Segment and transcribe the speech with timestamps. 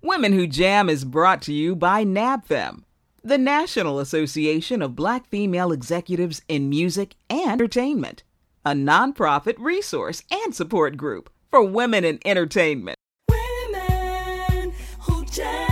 [0.00, 2.84] Women Who Jam is brought to you by NABFEM,
[3.24, 8.22] the National Association of Black Female Executives in Music and Entertainment,
[8.64, 12.96] a nonprofit resource and support group for women in entertainment.
[13.28, 15.67] Women who jam.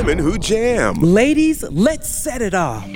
[0.00, 0.94] Women Who Jam.
[1.02, 2.86] Ladies, let's set it off.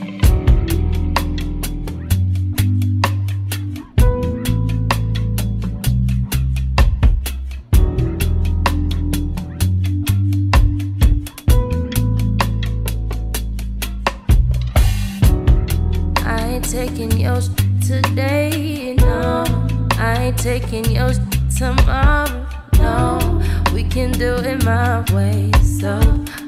[16.25, 17.51] I ain't taking yours
[17.87, 19.45] today, no.
[19.99, 21.21] I ain't taking yours
[21.59, 22.47] tomorrow,
[22.79, 23.43] no.
[23.75, 26.01] We can do it my way, so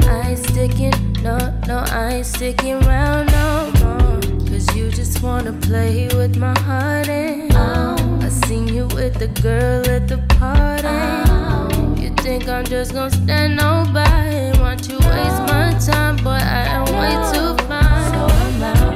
[0.09, 4.21] I ain't sticking, no, no, I ain't sticking around no more.
[4.48, 9.29] Cause you just wanna play with my heart, and oh, I seen you with the
[9.43, 10.87] girl at the party.
[10.89, 11.95] Oh.
[11.98, 14.59] You think I'm just gonna stand nobody?
[14.61, 18.13] Want you waste my time, but I am way too fine.
[18.13, 18.95] So I'm out.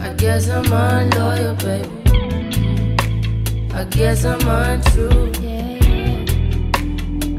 [0.00, 1.88] I guess I'm unloyal, baby.
[3.74, 5.32] I guess I'm untrue.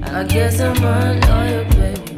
[0.06, 2.13] I guess I'm unloyal, baby.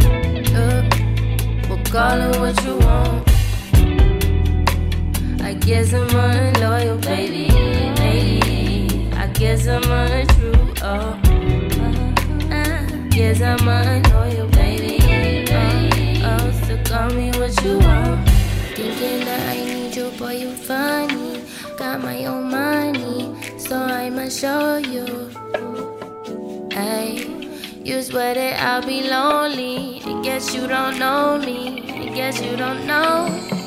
[1.95, 3.29] Call it what you want.
[5.41, 7.47] I guess I'm unloyal, baby.
[7.99, 9.09] Maybe.
[9.13, 10.73] I guess I'm untrue.
[10.81, 11.17] Oh,
[12.51, 14.99] I guess I'm unloyal, baby.
[15.53, 18.27] Oh, oh, so call me what you want.
[18.75, 21.45] Thinking that I need you, boy, you funny.
[21.77, 25.29] Got my own money, so I must show you.
[26.73, 27.25] Hey,
[27.85, 30.01] you swear that I'll be lonely.
[30.03, 31.84] I guess you don't know me.
[32.15, 33.64] Guess you don't know.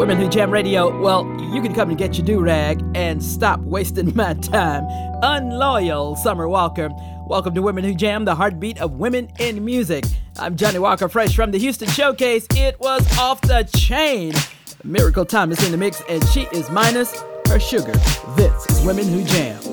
[0.00, 3.60] Women Who Jam Radio, well, you can come and get your do rag and stop
[3.60, 4.86] wasting my time.
[5.22, 6.88] Unloyal Summer Walker.
[7.26, 10.06] Welcome to Women Who Jam, the heartbeat of women in music.
[10.38, 12.46] I'm Johnny Walker, fresh from the Houston Showcase.
[12.56, 14.32] It was off the chain.
[14.84, 17.92] Miracle Thomas in the mix, and she is minus her sugar.
[18.36, 19.69] This is Women Who Jam.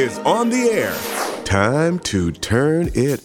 [0.00, 0.96] Is on the air.
[1.44, 3.19] Time to turn it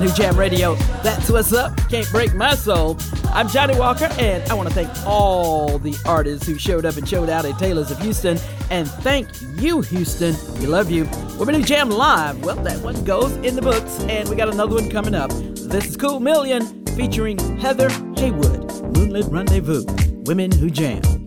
[0.00, 0.76] Who Jam Radio.
[1.02, 1.76] That's what's up.
[1.90, 2.96] Can't break my soul.
[3.32, 7.06] I'm Johnny Walker, and I want to thank all the artists who showed up and
[7.06, 8.38] showed out at Taylor's of Houston.
[8.70, 10.34] And thank you, Houston.
[10.58, 11.04] We love you.
[11.38, 12.42] Women Who Jam Live.
[12.42, 15.30] Well, that one goes in the books, and we got another one coming up.
[15.30, 18.70] This is Cool Million featuring Heather Haywood.
[18.96, 19.84] Moonlit Rendezvous.
[20.24, 21.19] Women Who Jam.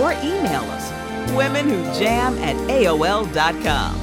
[0.00, 0.90] or email us
[1.34, 4.01] women who jam at AOL.com.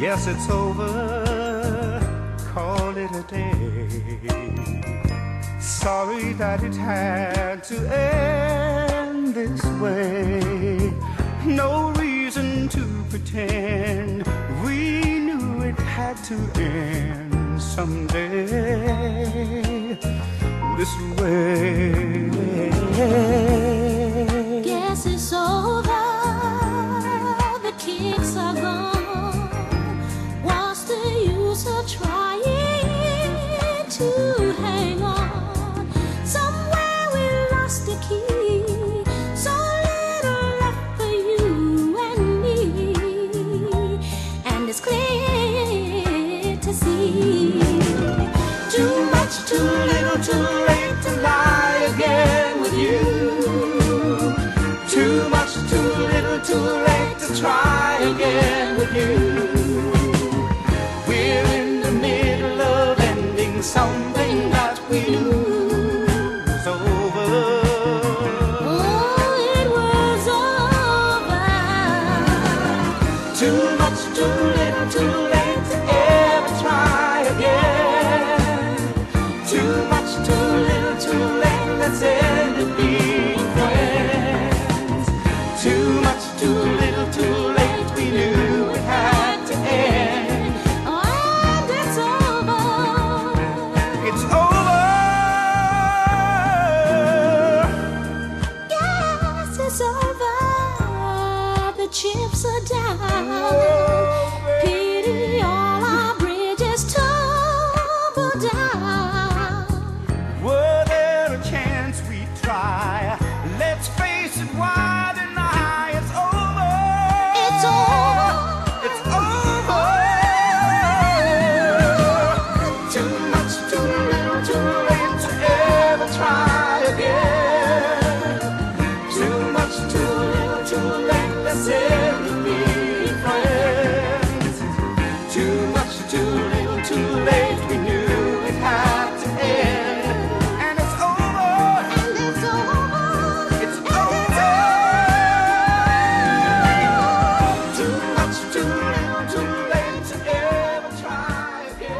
[0.00, 0.86] Yes, it's over.
[2.54, 3.52] Call it a day.
[5.58, 10.92] Sorry that it had to end this way.
[11.44, 14.24] No reason to pretend.
[14.64, 18.46] We knew it had to end someday.
[20.76, 21.78] This way.
[58.18, 59.27] again with you.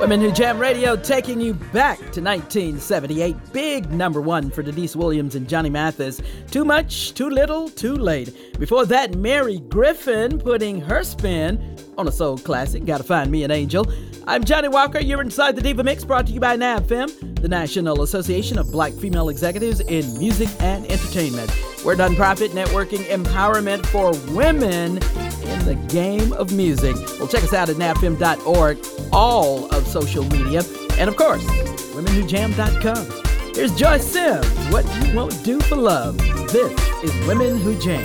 [0.09, 3.53] Women Who Jam Radio taking you back to 1978.
[3.53, 6.23] Big number one for Deniece Williams and Johnny Mathis.
[6.51, 8.59] Too much, too little, too late.
[8.59, 13.51] Before that, Mary Griffin putting her spin on a soul classic, Gotta Find Me an
[13.51, 13.87] Angel.
[14.27, 14.99] I'm Johnny Walker.
[14.99, 18.95] You're inside the Diva Mix brought to you by NABFM, the National Association of Black
[18.95, 21.51] Female Executives in Music and Entertainment.
[21.89, 26.95] We're nonprofit networking empowerment for women in the game of music.
[27.19, 28.79] Well, check us out at napfm.org,
[29.11, 30.65] all of social media,
[30.99, 31.43] and of course,
[31.95, 33.55] womenwhojam.com.
[33.55, 36.19] Here's Joyce Sims, What You Won't Do for Love.
[36.53, 38.05] This is Women Who Jam.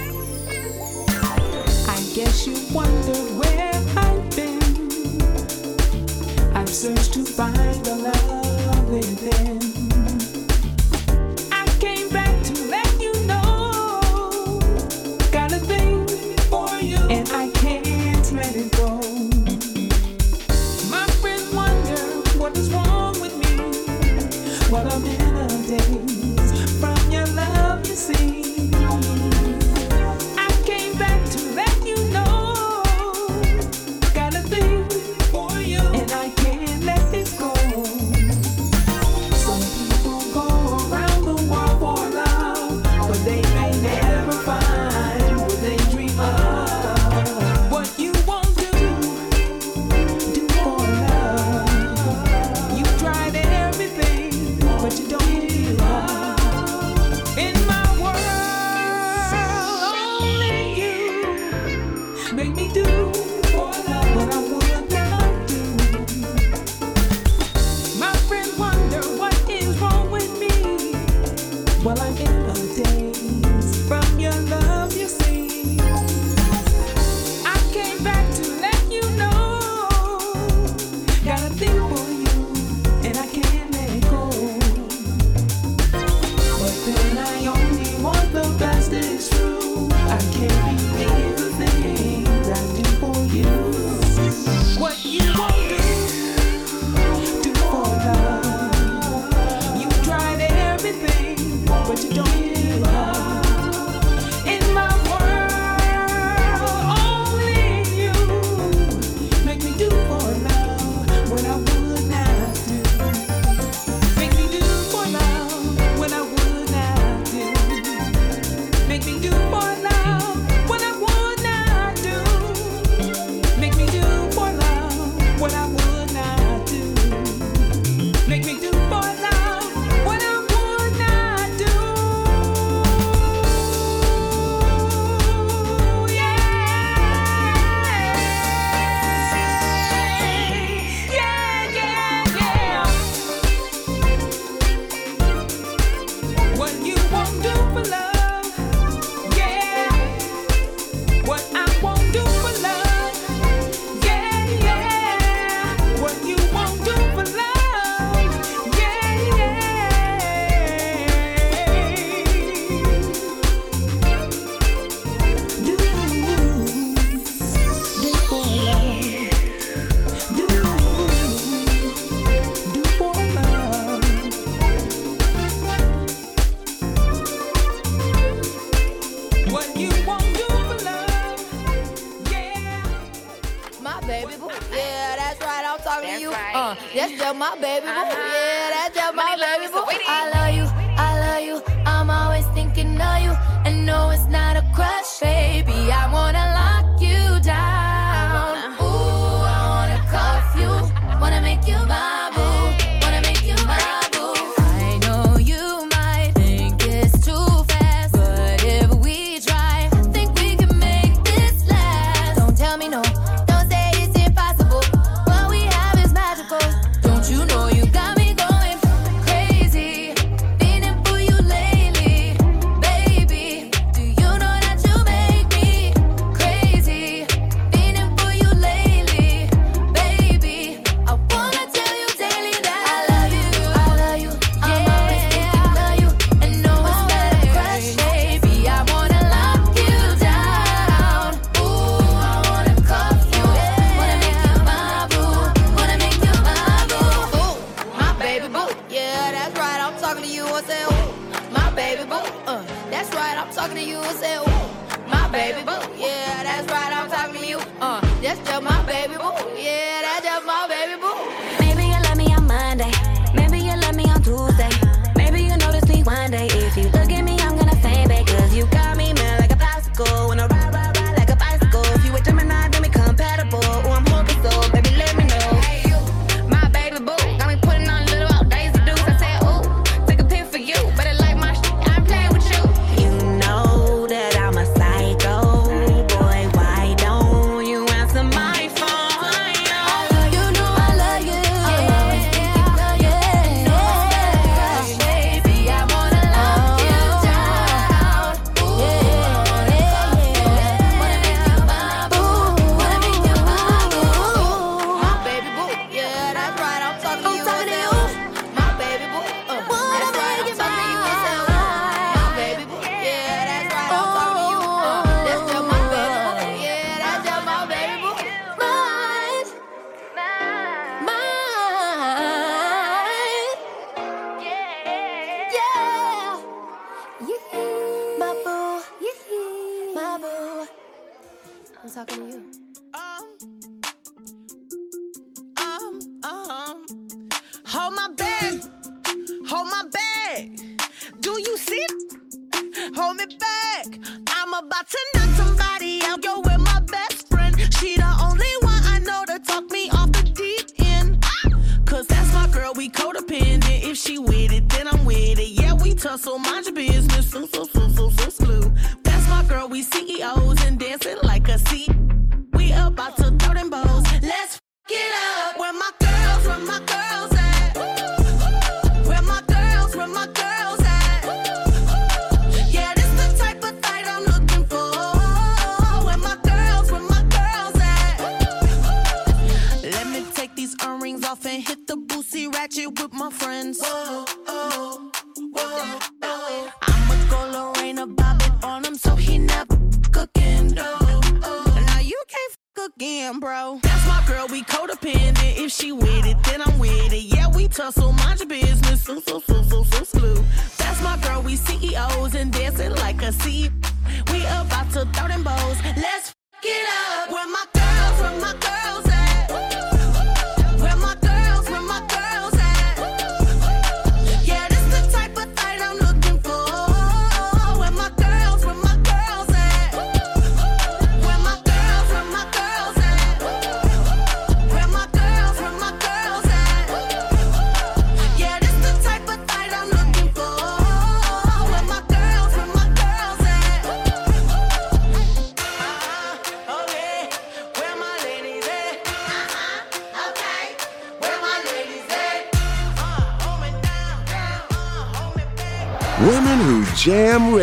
[1.89, 4.63] I guess you wondered where I've been.
[6.56, 8.12] I've searched to find the love.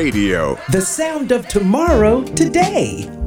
[0.01, 3.20] Radio, the sound of tomorrow today.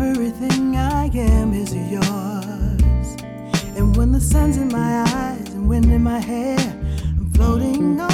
[0.00, 3.16] Everything I am is yours.
[3.76, 6.56] And when the sun's in my eyes and wind in my hair,
[7.18, 8.07] I'm floating on.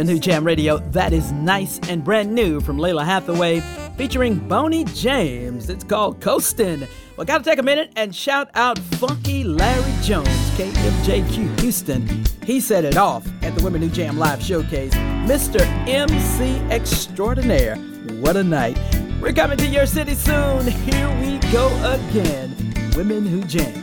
[0.00, 0.78] Radio.
[0.92, 3.60] That is nice and brand new from Lalah Hathaway
[3.98, 5.68] featuring Boney James.
[5.68, 6.88] It's called Coastin'.
[7.16, 12.24] Well, gotta take a minute and shout out Funky Larry Jones, KMJQ Houston.
[12.44, 14.94] He set it off at the Women Who Jam Live Showcase.
[14.94, 15.60] Mr.
[15.86, 17.76] MC Extraordinaire.
[18.20, 18.78] What a night.
[19.20, 20.66] We're coming to your city soon.
[20.66, 22.56] Here we go again.
[22.96, 23.79] Women Who Jam.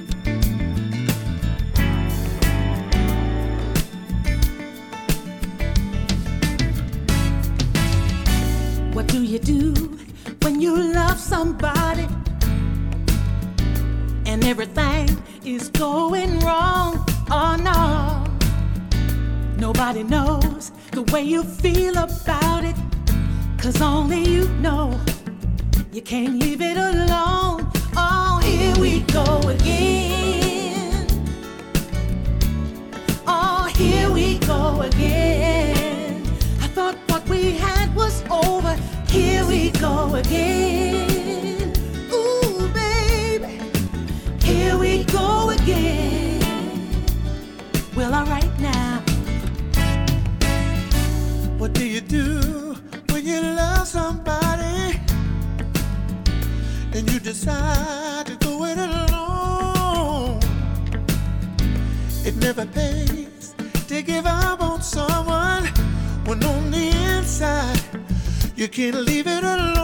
[21.28, 22.76] You feel about it,
[23.58, 24.98] cause only you know.
[25.92, 27.70] You can't leave it alone.
[27.98, 30.27] Oh, here we go again.
[52.08, 52.76] Do
[53.10, 55.00] when you love somebody
[56.94, 60.40] and you decide to go it alone?
[62.26, 63.54] It never pays
[63.88, 65.66] to give up on someone
[66.26, 66.88] when on the
[67.18, 67.82] inside
[68.56, 69.77] you can't leave it alone.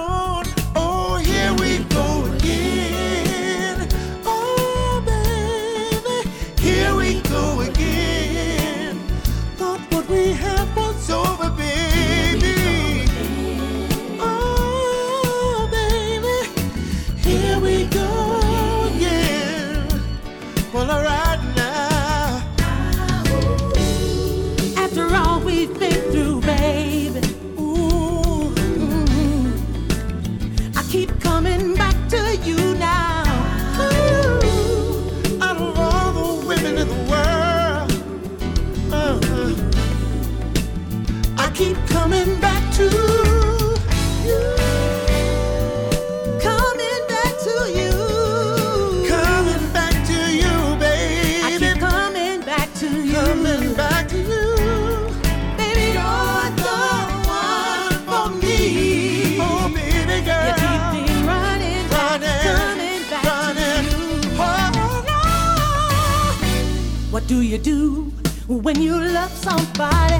[67.53, 68.11] You do
[68.47, 70.19] when you love somebody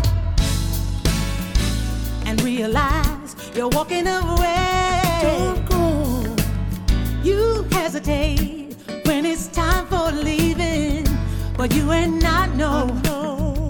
[2.28, 5.20] and realize you're walking away?
[5.24, 6.36] Don't go.
[7.24, 8.76] You hesitate
[9.06, 11.08] when it's time for leaving,
[11.58, 13.70] but you and I know oh,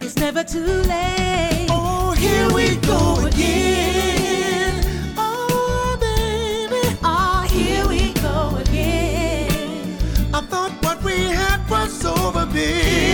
[0.00, 1.66] it's never too late.
[1.68, 4.21] Oh, here we go again.
[12.54, 13.11] Was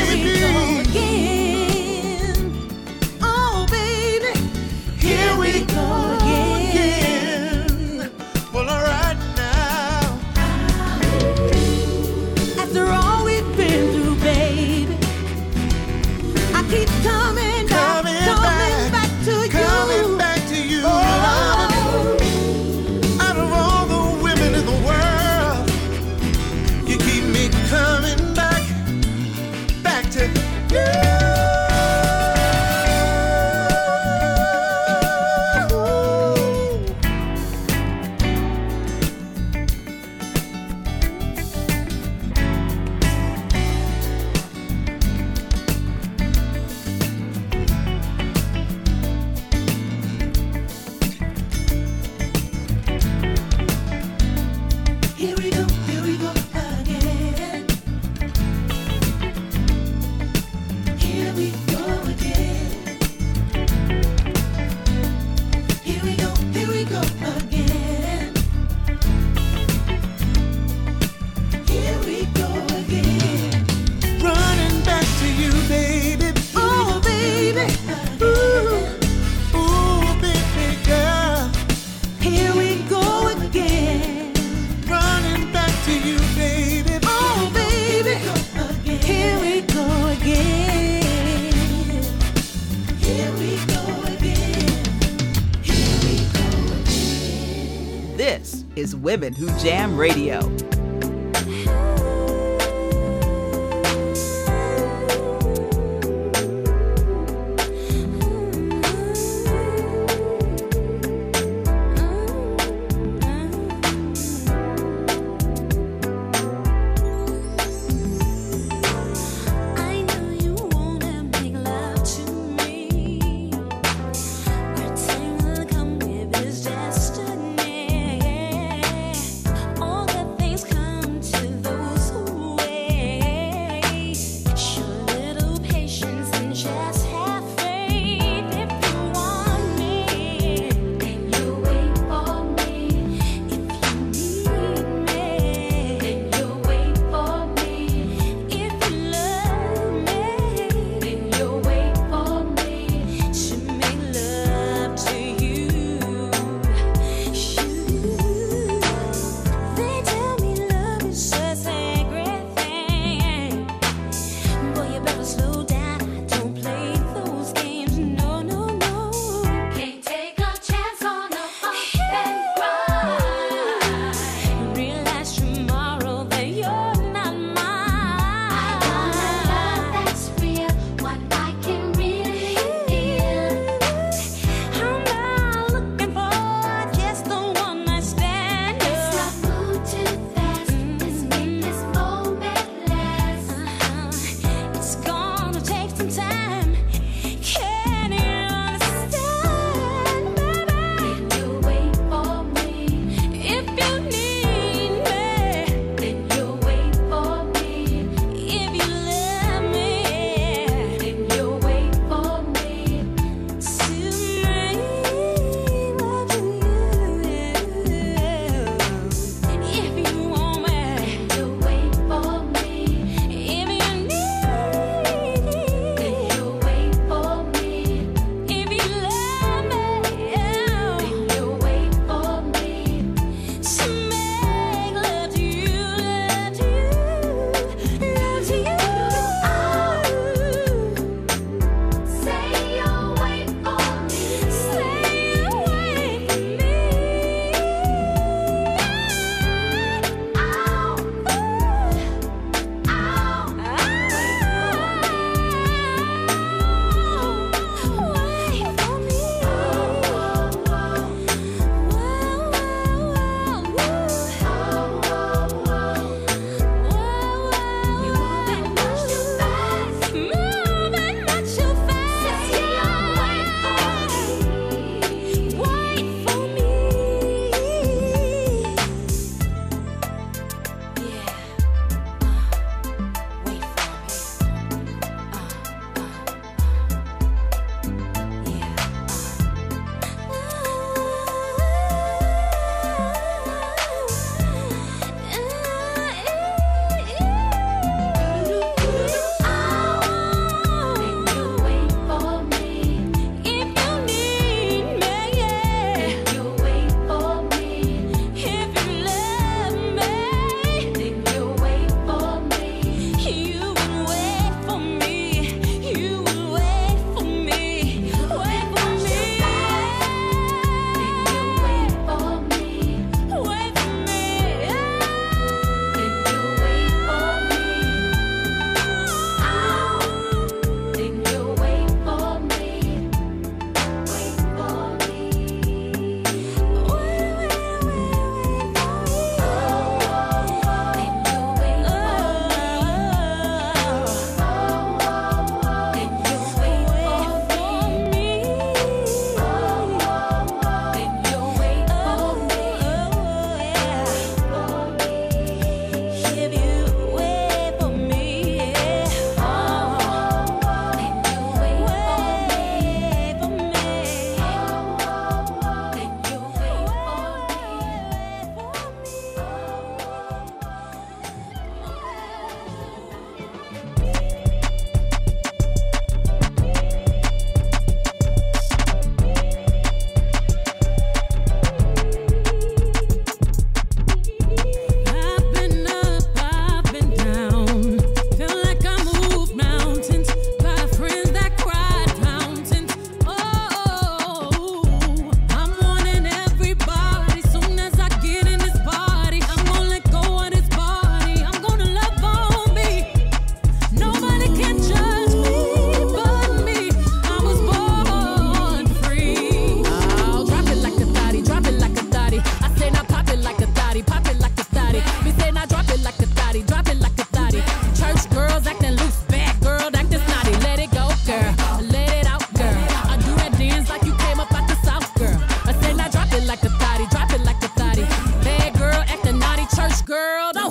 [98.79, 100.78] is Women Who Jam Radio.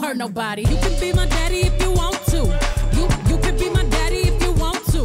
[0.08, 0.62] hurt nobody.
[0.62, 2.40] You can be my daddy if you want to.
[2.96, 5.02] You you can be my daddy if you want to.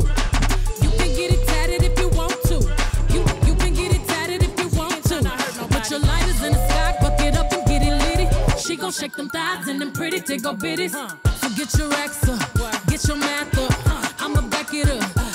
[0.84, 2.58] You can get it tatted if you want to.
[3.12, 5.18] You you can get it tatted if you want to.
[5.74, 8.60] Put your lighters in the sky, buck it up and get it lit.
[8.60, 10.94] She gon' shake them thighs and them pretty tickle bitties.
[11.40, 12.40] So get your racks up,
[12.86, 14.22] get your math up.
[14.22, 15.31] I'ma back it up.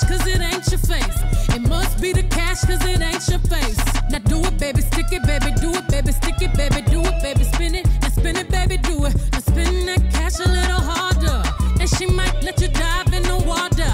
[0.00, 1.54] cash, cause it ain't your face.
[1.54, 3.78] It must be the cash, cause it ain't your face.
[4.10, 7.22] Now do it, baby, stick it, baby, do it, baby, stick it, baby, do it,
[7.22, 7.86] baby, spin it.
[8.02, 9.14] Now spin it, baby, do it.
[9.32, 11.42] Now spin that cash a little harder.
[11.80, 13.90] And she might let you dive in the water.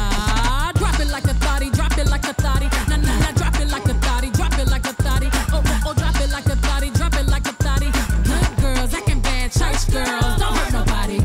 [0.79, 2.67] Drop it like a thotty, drop it like a thotty.
[2.89, 5.29] Now, now, now drop it like a thotty, drop it like a thotty.
[5.53, 7.91] Oh, oh, oh, drop it like a thotty, drop it like a thotty.
[8.25, 10.39] Good girls, acting bad, church girls.
[10.39, 11.19] Don't hurt nobody.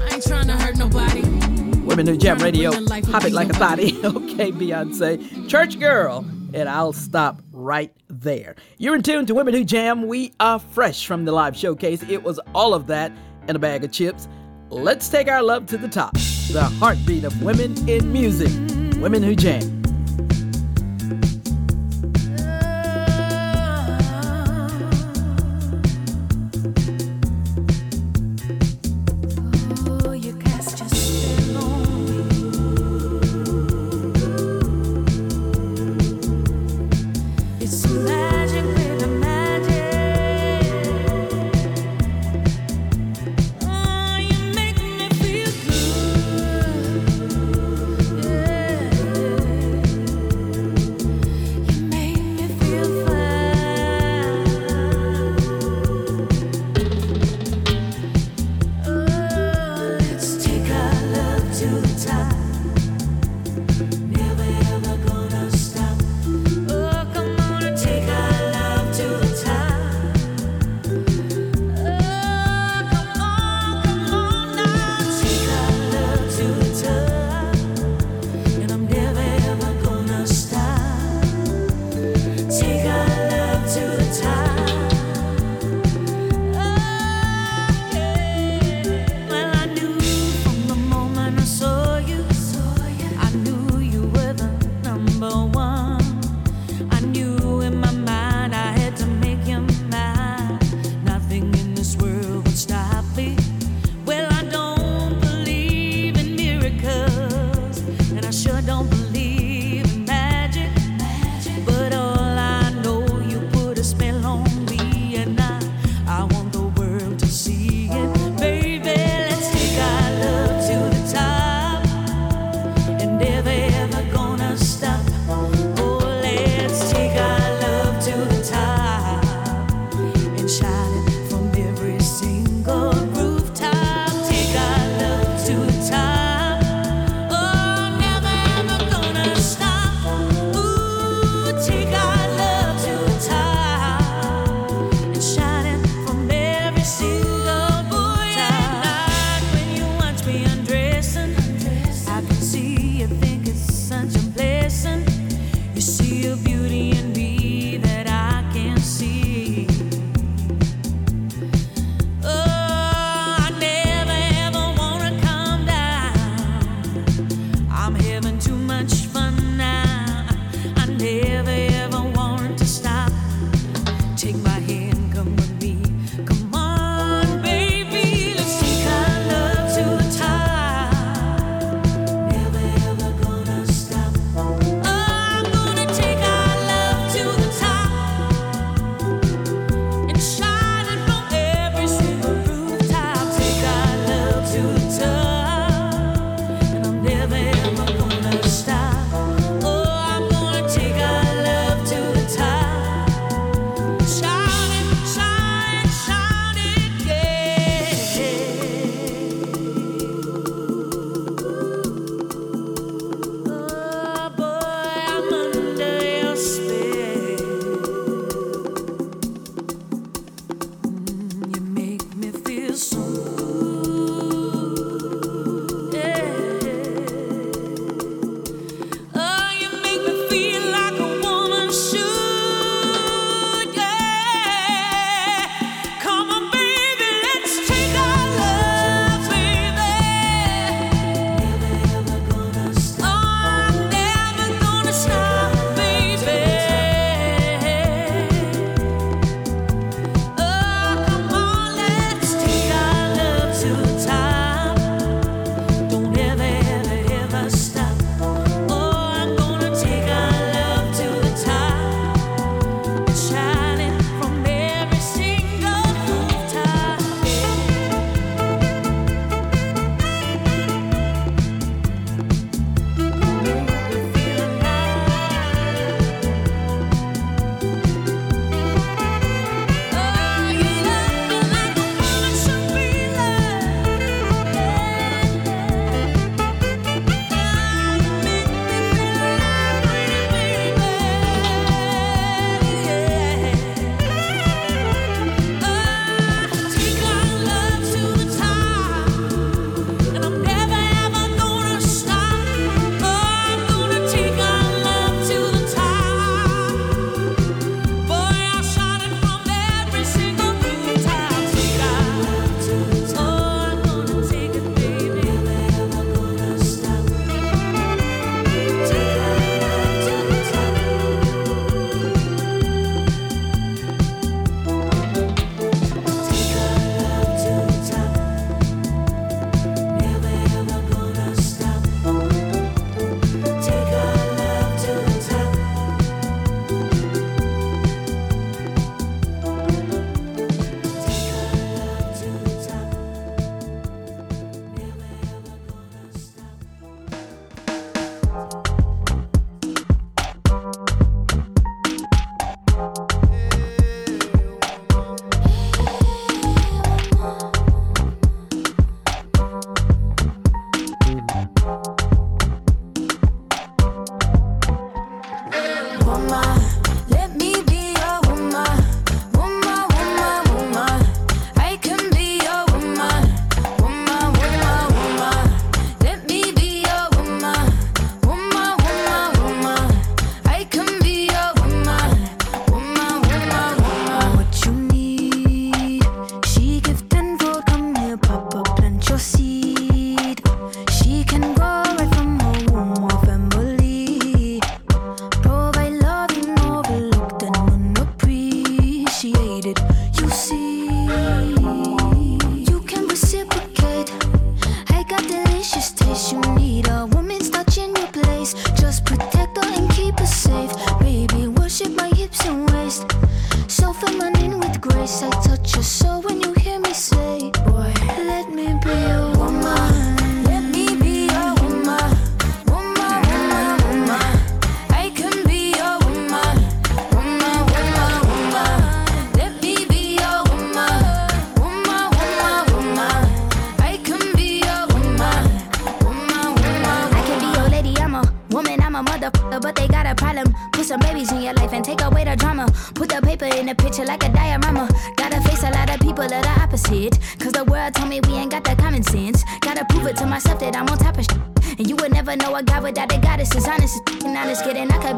[0.00, 1.22] I ain't trying to hurt nobody.
[1.80, 2.70] Women Who Jam Radio.
[3.10, 3.98] Pop it like a body.
[4.04, 5.48] okay, Beyonce.
[5.48, 6.24] Church Girl.
[6.52, 8.56] And I'll stop right there.
[8.78, 10.06] You're in tune to Women Who Jam.
[10.06, 12.02] We are fresh from the live showcase.
[12.08, 13.12] It was all of that
[13.48, 14.28] and a bag of chips.
[14.68, 16.14] Let's take our love to the top.
[16.52, 18.50] The heartbeat of women in music.
[19.00, 19.79] Women Who Jam.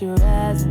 [0.00, 0.67] your eyes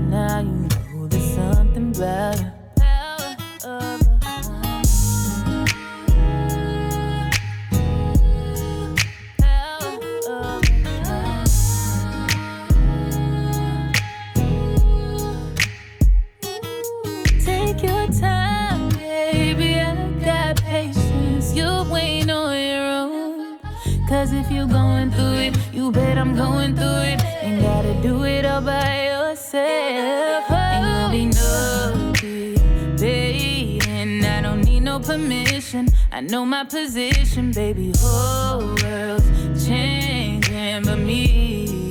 [36.18, 37.94] I know my position, baby.
[38.00, 41.87] Whole world's changing, but me.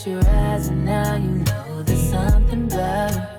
[0.00, 3.34] at your eyes, and now you know there's something better.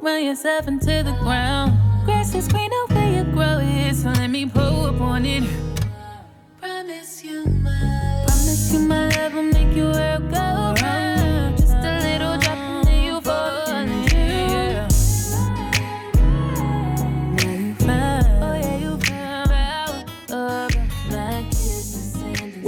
[0.00, 1.72] run yourself into the ground.
[2.04, 5.67] Grass is green over you grow it, so let me pull up on it.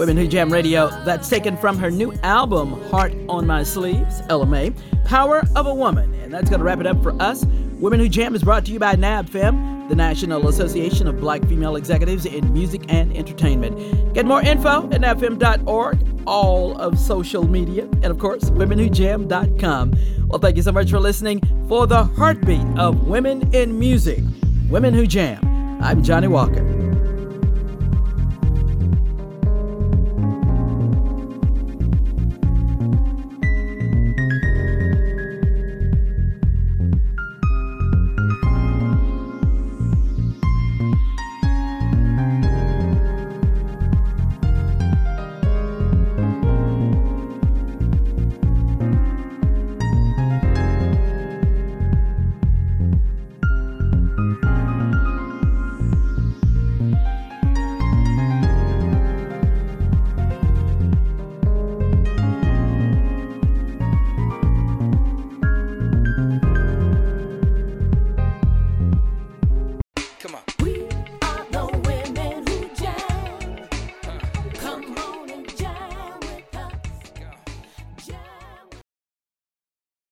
[0.01, 0.89] Women Who Jam Radio.
[1.05, 4.73] That's taken from her new album, Heart on My Sleeves, Ella Mai,
[5.05, 6.15] Power of a Woman.
[6.23, 7.45] And that's going to wrap it up for us.
[7.81, 11.77] Women Who Jam is brought to you by NABFEM, the National Association of Black Female
[11.77, 14.13] Executives in Music and Entertainment.
[14.13, 19.95] Get more info at nabfem.org, all of social media, and of course, womenwhojam.com.
[20.29, 24.23] Well, thank you so much for listening for the heartbeat of women in music.
[24.69, 25.41] Women Who Jam.
[25.83, 26.80] I'm Johnny Walker.